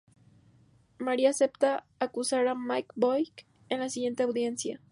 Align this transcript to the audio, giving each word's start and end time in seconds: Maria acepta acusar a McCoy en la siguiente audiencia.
Maria 0.97 1.29
acepta 1.29 1.85
acusar 1.99 2.47
a 2.47 2.55
McCoy 2.55 3.31
en 3.69 3.81
la 3.81 3.87
siguiente 3.89 4.23
audiencia. 4.23 4.81